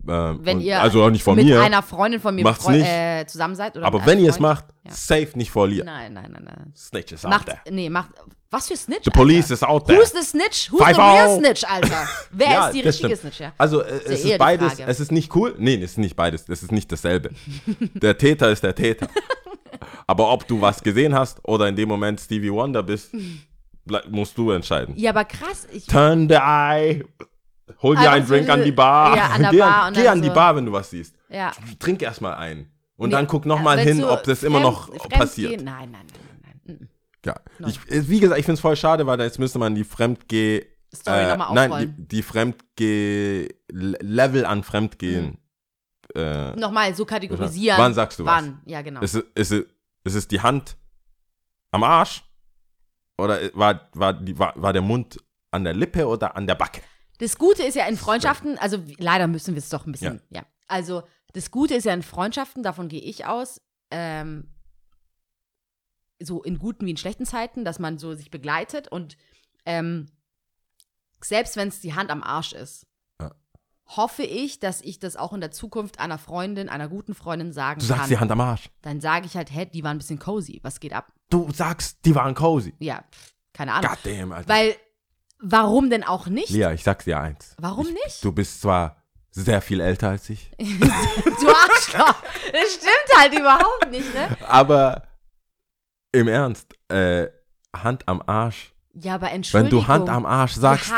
Ähm, 0.08 0.40
Wenn 0.44 0.58
und- 0.58 0.64
ihr 0.64 0.82
also 0.82 1.04
auch 1.04 1.10
nicht 1.10 1.24
vor 1.24 1.36
mit 1.36 1.46
mir. 1.46 1.62
einer 1.62 1.82
Freundin 1.82 2.20
von 2.22 2.36
mir 2.36 2.44
Macht's 2.44 2.68
nicht. 2.68 2.86
Äh, 2.86 3.26
zusammen 3.28 3.56
seid. 3.56 3.76
Oder 3.78 3.86
aber 3.86 4.06
wenn 4.06 4.20
ihr 4.20 4.30
es 4.30 4.40
macht, 4.40 4.66
Ja. 4.84 4.92
safe 4.92 5.30
nicht 5.36 5.54
Lia. 5.56 5.84
Nein, 5.84 6.14
nein, 6.14 6.30
nein, 6.32 6.44
nein. 6.46 6.74
Snitch 6.76 7.12
is 7.12 7.26
out 7.26 7.46
there. 7.46 7.60
nee, 7.72 7.90
macht, 7.90 8.10
was 8.52 8.68
für 8.68 8.78
Snitch? 8.78 9.04
The 9.04 9.10
police 9.12 9.46
Alter? 9.46 9.54
is 9.54 9.64
out 9.64 9.86
there. 9.88 10.00
Who's 10.00 10.12
the 10.12 10.22
Snitch? 10.24 10.72
Who's 10.72 10.80
Five 10.82 10.96
the 10.96 11.02
real 11.02 11.28
out. 11.30 11.40
Snitch, 11.40 11.64
Alter? 11.70 12.08
Wer 12.32 12.48
Ja, 12.52 12.68
ist 12.68 12.74
die 12.76 12.82
richtige 12.82 13.08
stimmt. 13.16 13.20
Snitch, 13.34 13.40
ja? 13.40 13.52
Also 13.58 13.82
äh, 13.82 14.00
es 14.06 14.24
ja 14.24 14.30
eher 14.30 14.36
ist 14.36 14.40
beides, 14.40 14.74
Frage. 14.74 14.84
es 14.92 15.00
ist 15.00 15.12
nicht 15.12 15.36
cool. 15.36 15.56
Nee, 15.58 15.76
es 15.76 15.92
ist 15.92 15.98
nicht 15.98 16.16
beides, 16.16 16.48
es 16.48 16.64
ist 16.64 16.72
nicht 16.72 16.92
dasselbe. 16.92 17.32
der 17.96 18.18
Täter 18.18 18.50
ist 18.52 18.64
der 18.64 18.76
Täter. 18.76 19.08
Aber 20.08 20.32
ob 20.32 20.48
du 20.48 20.62
was 20.62 20.82
gesehen 20.84 21.14
hast 21.16 21.40
oder 21.48 21.68
in 21.68 21.76
dem 21.76 21.90
Moment 21.90 22.20
Stevie 22.22 22.52
Wonder 22.52 22.84
bist, 22.84 23.12
musst 24.10 24.38
du 24.38 24.52
entscheiden. 24.52 24.94
Ja, 24.98 25.10
aber 25.12 25.26
krass. 25.26 25.68
Turn 25.88 26.28
the 26.30 26.36
eye. 26.36 27.04
Hol 27.82 27.96
dir 27.96 28.10
Ah, 28.10 28.14
einen 28.14 28.28
Drink 28.28 28.44
ist- 28.44 28.50
an 28.52 28.64
die 28.64 28.72
Bar. 28.72 29.18
ja, 29.18 29.28
an 29.30 29.42
der 29.42 29.52
geh 29.52 29.60
Bar 29.60 29.84
an, 29.84 29.94
geh 29.94 30.08
an 30.08 30.22
die 30.22 30.28
so- 30.28 30.34
Bar, 30.34 30.56
wenn 30.56 30.66
du 30.66 30.72
was 30.72 30.90
siehst. 30.90 31.16
ja. 31.30 31.52
Trink 31.80 32.02
erstmal 32.02 32.36
ein. 32.36 32.72
Und 32.98 33.10
Nee, 33.10 33.16
dann 33.16 33.28
guck 33.28 33.46
nochmal 33.46 33.78
äh, 33.80 33.84
hin, 33.84 34.02
ob 34.04 34.24
das 34.24 34.42
immer 34.44 34.60
noch 34.62 34.88
fremd- 34.90 35.00
fremd 35.02 35.14
passiert. 35.14 35.52
gehen? 35.52 35.66
Nein, 35.66 35.92
nein, 35.92 36.06
nein, 36.08 36.60
nein, 36.66 36.78
nein. 36.80 36.90
Ja. 37.26 37.36
Ich, 37.68 37.78
äh, 37.92 38.08
wie 38.08 38.20
gesagt, 38.22 38.40
ich 38.40 38.46
finde 38.46 38.54
es 38.56 38.62
voll 38.62 38.76
schade, 38.78 39.06
weil 39.08 39.20
jetzt 39.20 39.38
müsste 39.40 39.60
man 39.60 39.76
die 39.76 39.84
Fremdgeh. 39.84 40.66
Story 40.96 41.24
äh, 41.24 41.28
nochmal 41.36 41.54
nein, 41.54 41.72
aufrollen. 41.72 41.96
die, 41.98 42.08
die 42.08 42.22
Fremdgeh-Level 42.24 44.46
an 44.46 44.64
Fremdgehen. 44.64 45.38
Äh, 46.16 46.56
Nochmal 46.56 46.96
so 46.96 47.04
kategorisieren. 47.06 47.78
Wann 47.78 47.94
sagst 47.94 48.20
du 48.20 48.26
was? 48.26 48.44
Wann, 48.44 48.62
ja, 48.66 48.82
genau. 48.82 49.02
ist, 49.02 49.16
es, 49.16 49.24
ist, 49.36 49.52
es, 49.52 49.66
ist 50.06 50.16
es 50.16 50.28
die 50.28 50.40
Hand 50.40 50.78
am 51.72 51.84
Arsch? 51.84 52.24
Oder 53.18 53.40
war, 53.54 53.90
war, 53.94 54.14
die, 54.14 54.40
war, 54.40 54.54
war 54.56 54.72
der 54.72 54.82
Mund 54.82 55.18
an 55.52 55.66
der 55.66 55.74
Lippe 55.74 56.08
oder 56.08 56.38
an 56.38 56.48
der 56.48 56.56
Backe? 56.56 56.82
Das 57.20 57.38
Gute 57.38 57.64
ist 57.64 57.76
ja 57.76 57.86
in 57.88 57.98
Freundschaften, 57.98 58.58
also 58.58 58.78
leider 58.98 59.28
müssen 59.28 59.54
wir 59.56 59.60
es 59.60 59.70
doch 59.70 59.86
ein 59.86 59.92
bisschen, 59.92 60.22
ja. 60.30 60.44
Also 60.68 61.04
das 61.34 61.52
Gute 61.52 61.76
ist 61.76 61.86
ja 61.86 61.94
in 61.94 62.04
Freundschaften, 62.04 62.64
davon 62.64 62.88
gehe 62.90 63.02
ich 63.02 63.26
aus, 63.26 63.62
ähm, 63.92 64.50
so 66.22 66.44
in 66.44 66.58
guten 66.60 66.86
wie 66.86 66.92
in 66.92 66.98
schlechten 66.98 67.26
Zeiten, 67.26 67.66
dass 67.66 67.80
man 67.80 67.98
so 67.98 68.16
sich 68.16 68.32
begleitet 68.32 68.88
und 68.88 69.18
ähm, 69.66 70.08
selbst 71.24 71.56
wenn 71.58 71.68
es 71.68 71.80
die 71.82 71.94
Hand 71.94 72.10
am 72.10 72.24
Arsch 72.24 72.54
ist, 72.54 72.86
Ja. 73.20 73.32
hoffe 73.88 74.24
ich, 74.24 74.60
dass 74.60 74.82
ich 74.82 75.00
das 75.00 75.16
auch 75.18 75.34
in 75.34 75.42
der 75.42 75.52
Zukunft 75.52 76.00
einer 76.00 76.18
Freundin, 76.18 76.70
einer 76.70 76.88
guten 76.88 77.14
Freundin 77.16 77.52
sagen 77.52 77.80
Du 77.80 77.86
sagst 77.86 78.02
kann. 78.02 78.10
die 78.10 78.18
Hand 78.20 78.32
am 78.32 78.42
Arsch. 78.42 78.70
Dann 78.82 79.02
sage 79.02 79.26
ich 79.26 79.36
halt, 79.36 79.52
hä, 79.54 79.66
die 79.66 79.84
waren 79.84 79.96
ein 79.96 80.00
bisschen 80.00 80.20
cozy. 80.20 80.60
Was 80.64 80.80
geht 80.80 80.94
ab? 80.94 81.12
Du 81.30 81.52
sagst, 81.52 81.98
die 82.06 82.14
waren 82.16 82.36
cozy. 82.36 82.74
Ja, 82.80 83.04
keine 83.54 83.74
Ahnung. 83.74 83.92
Goddamn, 84.04 84.32
Alter. 84.34 84.50
Weil, 84.50 84.76
warum 85.40 85.90
denn 85.90 86.04
auch 86.04 86.28
nicht? 86.28 86.50
Lia, 86.50 86.74
ich 86.74 86.84
sag's 86.84 87.06
dir 87.06 87.20
eins. 87.20 87.56
Warum 87.60 87.88
ich, 87.88 87.94
nicht? 87.94 88.24
Du 88.24 88.32
bist 88.32 88.62
zwar 88.62 88.98
sehr 89.32 89.62
viel 89.62 89.82
älter 89.82 90.10
als 90.10 90.30
ich, 90.30 90.50
Du 90.58 91.48
Arschloch. 91.50 92.16
Das 92.54 92.74
stimmt 92.74 93.18
halt 93.18 93.34
überhaupt 93.34 93.92
nicht, 93.92 94.14
ne? 94.14 94.30
aber 94.48 95.04
im 96.14 96.28
Ernst, 96.30 96.74
äh, 96.90 97.28
Hand 97.76 98.08
am 98.08 98.22
Arsch. 98.26 98.72
Ja, 98.94 99.16
aber 99.16 99.28
Wenn 99.28 99.34
Entschuldigung. 99.34 99.82
du 99.82 99.88
Hand 99.88 100.10
am 100.10 100.26
Arsch 100.26 100.54
sagst, 100.54 100.90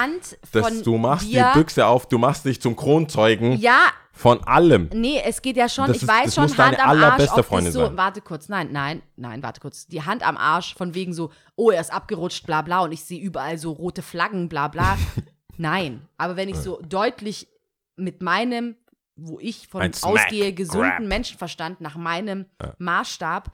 dass 0.52 0.84
du 0.84 0.98
machst 1.00 1.26
dir, 1.26 1.52
die 1.54 1.60
Büchse 1.60 1.88
auf, 1.88 2.08
du 2.08 2.20
machst 2.20 2.46
dich 2.46 2.62
zum 2.62 2.76
Kronzeugen 2.76 3.54
Ja, 3.54 3.88
von 4.18 4.44
allem. 4.46 4.90
nee, 4.94 5.22
es 5.24 5.42
geht 5.42 5.56
ja 5.58 5.70
schon, 5.70 5.88
Das 5.88 5.98
ich 5.98 6.02
ist- 6.04 6.08
weiß 6.10 6.26
das 6.26 6.36
schon, 6.36 6.44
muss 6.46 6.56
deine 6.56 6.78
Hand 6.78 6.80
am 6.84 6.90
Arsch, 6.90 7.04
allerbeste 7.04 7.40
ob 7.40 7.46
Freundin 7.46 7.72
so, 7.74 7.86
sein. 7.86 7.98
warte 7.98 8.22
kurz, 8.22 8.50
nein, 8.50 8.70
nein, 8.72 9.02
nein, 9.16 9.44
warte 9.44 9.62
kurz. 9.62 9.88
Die 9.88 10.02
Hand 10.04 10.28
am 10.28 10.38
Arsch 10.38 10.76
von 10.76 10.94
wegen 10.94 11.14
so, 11.14 11.32
oh, 11.56 11.72
er 11.72 11.80
ist 11.82 11.94
abgerutscht, 11.94 12.46
bla 12.46 12.62
bla, 12.64 12.80
und 12.82 12.92
ich 12.92 13.04
sehe 13.04 13.20
überall 13.22 13.58
so 13.58 13.72
rote 13.72 14.02
Flaggen, 14.02 14.50
bla 14.50 14.68
bla. 14.68 14.98
nein, 15.58 16.08
aber 16.18 16.36
wenn 16.36 16.50
ich 16.50 16.58
so 16.58 16.82
deutlich 16.82 17.48
mit 17.96 18.22
meinem, 18.22 18.76
wo 19.16 19.40
ich 19.40 19.68
von 19.68 19.82
Ein 19.82 19.94
Smack, 19.94 20.12
ausgehe, 20.26 20.54
gesunden 20.54 20.90
Grab. 20.90 21.02
Menschenverstand 21.08 21.82
nach 21.82 21.96
meinem 21.96 22.46
Ja. 22.62 22.74
Maßstab 22.78 23.52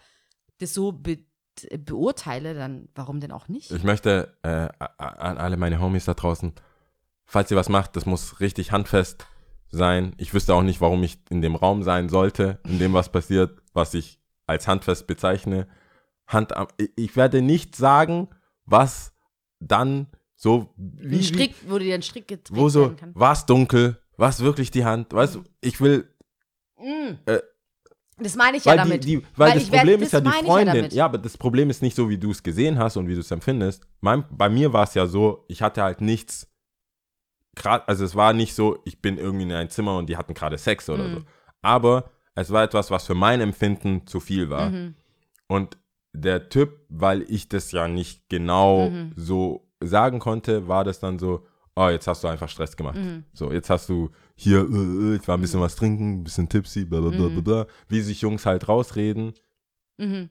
das 0.59 0.73
so 0.73 0.91
be 0.91 1.19
beurteile, 1.77 2.53
dann 2.55 2.89
warum 2.95 3.19
denn 3.19 3.31
auch 3.31 3.47
nicht? 3.47 3.69
Ich 3.71 3.83
möchte 3.83 4.35
äh, 4.41 4.69
an 4.97 5.37
alle 5.37 5.55
meine 5.55 5.79
Homies 5.79 6.05
da 6.05 6.15
draußen, 6.15 6.53
falls 7.25 7.51
ihr 7.51 7.57
was 7.57 7.69
macht, 7.69 7.95
das 7.95 8.05
muss 8.07 8.39
richtig 8.39 8.71
handfest 8.71 9.25
sein. 9.73 10.13
Ich 10.17 10.33
wüsste 10.33 10.53
auch 10.53 10.61
nicht, 10.63 10.79
warum 10.81 11.03
ich 11.03 11.19
in 11.29 11.41
dem 11.41 11.55
Raum 11.55 11.83
sein 11.83 12.07
sollte, 12.09 12.59
in 12.67 12.79
dem 12.79 12.93
was 12.93 13.11
passiert, 13.11 13.59
was 13.73 13.93
ich 13.93 14.19
als 14.47 14.67
handfest 14.67 15.07
bezeichne. 15.07 15.67
Hand 16.27 16.55
am, 16.55 16.67
ich- 16.95 17.15
werde 17.15 17.41
nicht 17.41 17.75
sagen, 17.75 18.29
was 18.65 19.13
dann 19.59 20.07
so 20.35 20.73
wie, 20.77 21.17
Ein 21.17 21.23
Strick, 21.23 21.55
wo 21.67 21.77
dir 21.79 21.95
ein 21.95 22.01
Strick 22.01 22.27
getreten 22.27 22.59
wo 22.59 22.69
so 22.69 22.95
war 23.13 23.33
es 23.33 23.45
dunkel, 23.45 23.97
war 24.17 24.29
es 24.29 24.41
wirklich 24.41 24.71
die 24.71 24.85
Hand, 24.85 25.13
weißt 25.13 25.35
du, 25.35 25.43
ich 25.61 25.79
will 25.81 26.07
Mm. 26.79 27.13
Äh, 27.25 27.39
das 28.17 28.35
meine 28.35 28.57
ich 28.57 28.65
ja 28.65 28.75
damit. 28.75 29.03
die, 29.05 29.17
die, 29.19 29.25
weil, 29.37 29.49
Weil 29.49 29.53
das 29.53 29.63
ich 29.63 29.71
werd- 29.71 29.79
Problem 29.81 29.99
das 30.01 30.07
ist 30.07 30.13
ja 30.13 30.19
die 30.21 30.27
ja 30.27 30.33
Freundin. 30.43 30.75
damit. 30.75 30.93
Ja, 30.93 31.05
aber 31.05 31.17
das 31.17 31.37
Problem 31.37 31.69
ist 31.69 31.81
nicht 31.81 31.95
so, 31.95 32.09
wie 32.09 32.17
du 32.17 32.31
es 32.31 32.43
gesehen 32.43 32.77
hast 32.77 32.97
und 32.97 33.07
wie 33.07 33.13
du 33.15 33.21
es 33.21 33.31
empfindest. 33.31 33.87
Mein, 34.01 34.25
bei 34.31 34.49
mir 34.49 34.73
war 34.73 34.83
es 34.83 34.93
ja 34.93 35.05
so, 35.07 35.45
ich 35.47 35.61
hatte 35.61 35.81
halt 35.81 36.01
nichts, 36.01 36.47
grad, 37.55 37.87
also 37.87 38.03
es 38.05 38.15
war 38.15 38.33
nicht 38.33 38.55
so, 38.55 38.79
ich 38.85 39.01
bin 39.01 39.17
irgendwie 39.17 39.43
in 39.43 39.51
ein 39.51 39.69
Zimmer 39.69 39.97
und 39.97 40.07
die 40.09 40.17
hatten 40.17 40.33
gerade 40.33 40.57
Sex 40.57 40.89
oder 40.89 41.07
Mhm. 41.07 41.13
so. 41.13 41.21
Aber 41.61 42.09
es 42.35 42.51
war 42.51 42.63
etwas, 42.63 42.89
was 42.91 43.05
für 43.05 43.15
mein 43.15 43.41
Empfinden 43.41 44.07
zu 44.07 44.19
viel 44.19 44.49
war. 44.49 44.69
Mhm. 44.69 44.95
Und 45.47 45.77
der 46.13 46.49
Typ, 46.49 46.79
weil 46.89 47.23
ich 47.23 47.49
das 47.49 47.71
ja 47.71 47.87
nicht 47.87 48.27
genau 48.29 48.89
Mhm. 48.89 49.13
so 49.15 49.69
sagen 49.81 50.19
konnte, 50.19 50.67
war 50.67 50.83
das 50.83 50.99
dann 50.99 51.19
so, 51.19 51.45
oh, 51.75 51.89
jetzt 51.89 52.07
hast 52.07 52.23
du 52.23 52.27
einfach 52.27 52.49
Stress 52.49 52.75
gemacht. 52.77 52.97
Mhm. 52.97 53.23
So, 53.33 53.51
jetzt 53.51 53.69
hast 53.69 53.89
du 53.89 54.09
hier, 54.35 54.59
äh, 54.59 55.13
äh, 55.13 55.15
ich 55.15 55.27
war 55.27 55.37
ein 55.37 55.41
bisschen 55.41 55.59
was 55.61 55.75
trinken, 55.75 56.19
ein 56.19 56.23
bisschen 56.23 56.49
tipsy, 56.49 56.85
bla 56.85 57.01
bla 57.01 57.09
bla 57.09 57.27
bla, 57.27 57.29
Mhm. 57.29 57.43
bla, 57.43 57.67
wie 57.87 58.01
sich 58.01 58.21
Jungs 58.21 58.45
halt 58.45 58.67
rausreden. 58.67 59.33
Mhm. 59.97 60.29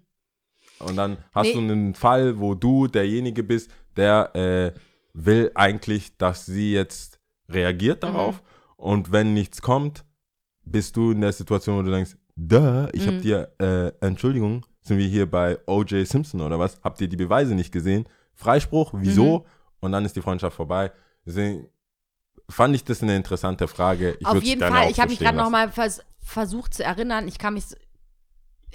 Und 0.80 0.96
dann 0.96 1.18
hast 1.32 1.48
Nee. 1.48 1.52
du 1.54 1.58
einen 1.60 1.94
Fall, 1.94 2.38
wo 2.40 2.54
du 2.54 2.86
derjenige 2.88 3.42
bist, 3.44 3.70
der 3.96 4.34
äh, 4.34 4.72
will 5.14 5.50
eigentlich, 5.54 6.16
dass 6.16 6.46
sie 6.46 6.72
jetzt 6.72 7.18
reagiert 7.48 8.02
Mhm. 8.02 8.06
darauf. 8.08 8.42
Und 8.76 9.12
wenn 9.12 9.34
nichts 9.34 9.62
kommt, 9.62 10.04
bist 10.64 10.96
du 10.96 11.12
in 11.12 11.20
der 11.20 11.32
Situation, 11.32 11.78
wo 11.78 11.82
du 11.82 11.90
denkst, 11.90 12.16
da, 12.34 12.88
ich 12.92 13.06
hab 13.06 13.14
Mhm. 13.14 13.20
dir, 13.20 13.52
äh, 13.60 13.92
Entschuldigung, 14.04 14.64
sind 14.80 14.98
wir 14.98 15.06
hier 15.06 15.30
bei 15.30 15.58
O.J. 15.66 16.06
Simpson 16.08 16.40
oder 16.40 16.58
was? 16.58 16.80
Habt 16.82 17.00
ihr 17.00 17.08
die 17.08 17.16
Beweise 17.16 17.54
nicht 17.54 17.72
gesehen? 17.72 18.06
Freispruch, 18.34 18.92
wieso? 18.96 19.40
Mhm. 19.40 19.44
Und 19.80 19.92
dann 19.92 20.04
ist 20.04 20.16
die 20.16 20.22
Freundschaft 20.22 20.56
vorbei. 20.56 20.90
Deswegen 21.26 21.68
fand 22.48 22.74
ich 22.74 22.84
das 22.84 23.02
eine 23.02 23.14
interessante 23.16 23.68
Frage. 23.68 24.16
Ich 24.18 24.26
Auf 24.26 24.42
jeden 24.42 24.60
Fall, 24.60 24.90
ich 24.90 24.98
habe 24.98 25.10
mich 25.10 25.18
gerade 25.18 25.36
nochmal 25.38 25.70
vers 25.70 26.02
versucht 26.24 26.74
zu 26.74 26.84
erinnern, 26.84 27.26
ich 27.28 27.38
kann 27.38 27.54
mich 27.54 27.64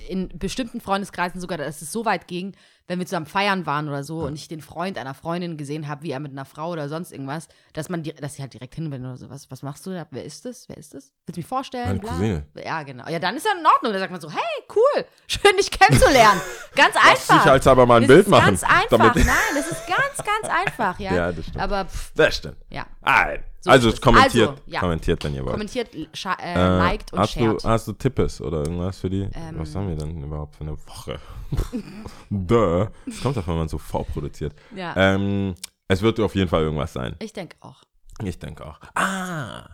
in 0.07 0.29
bestimmten 0.37 0.79
Freundeskreisen 0.81 1.41
sogar, 1.41 1.57
dass 1.57 1.81
es 1.81 1.91
so 1.91 2.05
weit 2.05 2.27
ging, 2.27 2.55
wenn 2.87 2.99
wir 2.99 3.05
zusammen 3.05 3.25
feiern 3.25 3.65
waren 3.65 3.89
oder 3.89 4.03
so 4.03 4.19
und 4.19 4.35
ich 4.35 4.47
den 4.47 4.61
Freund 4.61 4.97
einer 4.97 5.13
Freundin 5.13 5.57
gesehen 5.57 5.89
habe, 5.89 6.03
wie 6.03 6.11
er 6.11 6.19
mit 6.21 6.31
einer 6.31 6.45
Frau 6.45 6.71
oder 6.71 6.87
sonst 6.87 7.11
irgendwas, 7.11 7.49
dass 7.73 7.89
man, 7.89 8.03
dass 8.03 8.35
sie 8.35 8.41
halt 8.41 8.53
direkt 8.53 8.75
hinwendet 8.75 9.09
oder 9.09 9.17
so, 9.17 9.29
was, 9.29 9.51
was 9.51 9.61
machst 9.63 9.85
du 9.85 9.91
da? 9.91 10.07
Wer 10.11 10.23
ist 10.23 10.45
das? 10.45 10.69
Wer 10.69 10.77
ist 10.77 10.93
das? 10.93 11.11
Willst 11.25 11.35
du 11.35 11.39
mich 11.39 11.45
vorstellen? 11.47 11.87
Meine 11.87 11.99
Bla. 11.99 12.11
Cousine. 12.11 12.45
Ja, 12.63 12.83
genau. 12.83 13.09
Ja, 13.09 13.19
dann 13.19 13.35
ist 13.35 13.45
ja 13.45 13.51
in 13.59 13.65
Ordnung. 13.65 13.91
Da 13.91 13.99
sagt 13.99 14.11
man 14.11 14.21
so, 14.21 14.29
hey, 14.31 14.63
cool, 14.73 15.05
schön 15.27 15.57
dich 15.57 15.69
kennenzulernen. 15.69 16.39
Ganz 16.75 16.95
Lass 16.95 17.29
einfach. 17.29 17.43
dich 17.43 17.51
als 17.51 17.67
aber 17.67 17.85
mal 17.85 17.95
ein 17.95 18.03
das 18.03 18.07
Bild 18.07 18.21
ist 18.21 18.29
machen. 18.29 18.45
ganz 18.45 18.63
einfach. 18.63 19.15
Nein, 19.15 19.27
das 19.55 19.67
ist 19.71 19.85
ganz, 19.87 20.17
ganz 20.25 20.53
einfach, 20.53 20.99
ja. 20.99 21.13
Ja, 21.15 21.31
das 21.33 21.45
stimmt. 21.45 21.59
Aber 21.63 21.85
pff, 21.85 22.13
Das 22.15 22.35
stimmt. 22.37 22.57
ja. 22.69 22.85
Alright. 23.01 23.43
So 23.67 23.71
also 23.71 23.89
es. 23.89 24.01
kommentiert, 24.01 24.49
Also, 24.49 24.61
ja. 24.65 24.79
kommentiert, 24.79 25.23
wenn 25.23 25.35
ihr 25.35 25.41
wollt. 25.43 25.51
Kommentiert, 25.53 25.93
äh, 25.93 26.07
Äh, 26.39 26.77
liked 26.77 27.13
und 27.13 27.19
hast 27.19 27.33
shared. 27.33 27.63
du, 27.63 27.67
hast 27.67 27.87
du 27.87 27.93
Tippes 27.93 28.41
oder 28.41 28.59
irgendwas 28.59 28.99
für 28.99 29.09
die? 29.09 29.21
Ähm. 29.33 29.55
Was 29.59 29.75
haben 29.75 29.89
wir 29.89 29.95
denn 29.95 30.23
überhaupt 30.23 30.55
für 30.55 30.61
eine 30.61 30.77
Woche? 30.87 31.19
Duh. 32.29 32.87
Das 33.05 33.21
kommt 33.21 33.37
doch, 33.37 33.47
wenn 33.47 33.55
man 33.57 33.67
so 33.67 33.77
vorproduziert. 33.77 34.53
ja. 34.75 34.93
Ähm, 34.95 35.55
es 35.89 36.01
wird 36.01 36.19
auf 36.19 36.35
jeden 36.35 36.49
Fall 36.49 36.63
irgendwas 36.63 36.91
sein. 36.93 37.15
Ich 37.19 37.31
denke 37.33 37.55
auch. 37.61 37.81
Ich 38.23 38.39
denke 38.39 38.65
auch. 38.65 38.79
Ah, 38.95 39.69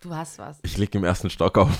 Du 0.00 0.14
hast 0.14 0.38
was. 0.38 0.58
ich 0.62 0.76
leg 0.78 0.94
im 0.94 1.04
ersten 1.04 1.28
Stock 1.30 1.58
auf. 1.58 1.70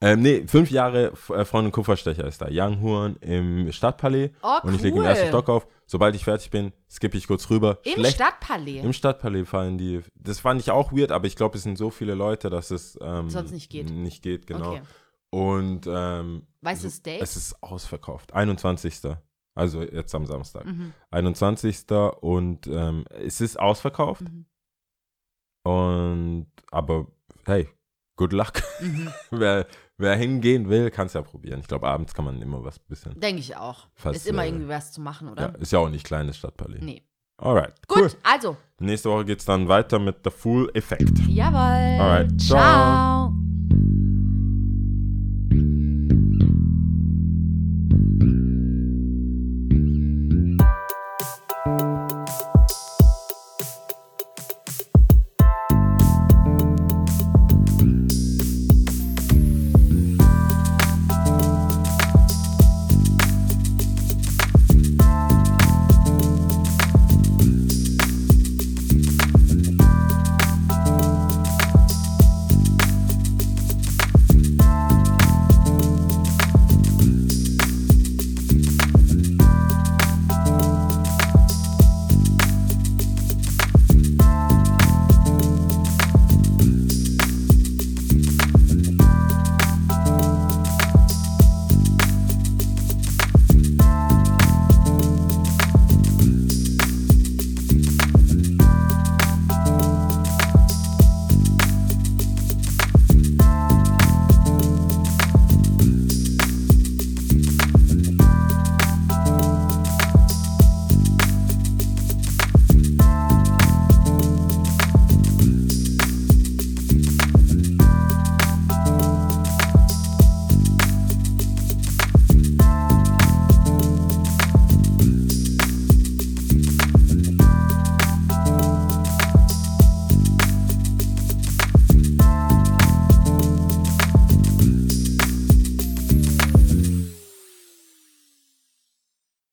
Ähm, 0.00 0.20
nee, 0.22 0.44
fünf 0.46 0.70
Jahre 0.70 1.12
äh, 1.30 1.44
Freund 1.44 1.66
und 1.66 1.72
Kupferstecher 1.72 2.24
ist 2.26 2.40
da. 2.40 2.48
Young 2.50 2.80
Horn 2.82 3.16
im 3.16 3.72
Stadtpalais. 3.72 4.30
Oh, 4.42 4.58
Und 4.62 4.74
ich 4.76 4.82
lege 4.82 4.96
im 4.96 5.02
cool. 5.02 5.08
ersten 5.08 5.28
Stock 5.28 5.48
auf. 5.48 5.66
Sobald 5.86 6.14
ich 6.14 6.24
fertig 6.24 6.50
bin, 6.50 6.72
skippe 6.90 7.16
ich 7.16 7.26
kurz 7.26 7.48
rüber. 7.50 7.78
Im 7.84 7.94
Schlecht- 7.94 8.14
Stadtpalais. 8.16 8.82
Im 8.84 8.92
Stadtpalais 8.92 9.44
fallen 9.44 9.78
die. 9.78 10.00
Das 10.14 10.38
fand 10.40 10.60
ich 10.60 10.70
auch 10.70 10.92
weird, 10.92 11.10
aber 11.12 11.26
ich 11.26 11.34
glaube, 11.34 11.56
es 11.56 11.62
sind 11.64 11.76
so 11.78 11.90
viele 11.90 12.14
Leute, 12.14 12.48
dass 12.50 12.70
es 12.70 12.98
ähm, 13.02 13.28
Sonst 13.30 13.50
nicht 13.52 13.70
geht. 13.70 13.90
Nicht 13.90 14.22
geht, 14.22 14.46
genau. 14.46 14.72
Okay. 14.72 14.82
Und 15.30 15.86
ähm, 15.88 16.46
Weißt 16.62 16.84
du 16.84 16.90
so- 16.90 17.02
Date? 17.02 17.20
es 17.22 17.36
ist 17.36 17.62
ausverkauft. 17.62 18.32
21. 18.34 19.00
Also 19.54 19.82
jetzt 19.82 20.14
am 20.14 20.24
Samstag. 20.26 20.64
Mhm. 20.66 20.92
21. 21.10 21.84
Und 22.20 22.66
ähm, 22.68 23.04
es 23.10 23.40
ist 23.40 23.58
ausverkauft. 23.58 24.22
Mhm. 24.22 24.46
Und 25.64 26.46
aber 26.70 27.06
hey, 27.46 27.68
good 28.18 28.34
luck. 28.34 28.60
Mhm. 28.82 29.08
wer, 29.30 29.66
wer 29.96 30.14
hingehen 30.16 30.68
will, 30.68 30.90
kann 30.90 31.06
es 31.06 31.14
ja 31.14 31.22
probieren. 31.22 31.60
Ich 31.60 31.66
glaube, 31.68 31.88
abends 31.88 32.12
kann 32.12 32.26
man 32.26 32.42
immer 32.42 32.62
was 32.62 32.78
bisschen. 32.78 33.18
Denke 33.18 33.40
ich 33.40 33.56
auch. 33.56 33.86
Fast, 33.94 34.16
ist 34.16 34.26
immer 34.26 34.44
äh, 34.44 34.48
irgendwie 34.48 34.68
was 34.68 34.92
zu 34.92 35.00
machen, 35.00 35.28
Ja, 35.28 35.32
oder? 35.32 35.58
ist 35.58 35.72
ja 35.72 35.78
auch 35.78 35.88
nicht 35.88 36.04
kleines 36.04 36.36
Stadtpalais. 36.36 36.80
Nee. 36.82 37.02
Alright. 37.40 37.74
Gut, 37.86 37.98
Cool. 38.02 38.10
also. 38.24 38.56
Nächste 38.80 39.08
Woche 39.10 39.24
geht 39.24 39.38
es 39.38 39.44
dann 39.46 39.66
weiter 39.68 39.98
mit 39.98 40.16
The 40.24 40.30
Full 40.30 40.70
Effect. 40.74 41.18
Jawohl. 41.28 42.00
Alright, 42.00 42.40
ciao. 42.40 42.58
Ciao. 42.58 43.27